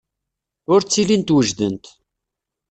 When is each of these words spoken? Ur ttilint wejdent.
Ur 0.73 0.81
ttilint 0.81 1.33
wejdent. 1.35 1.85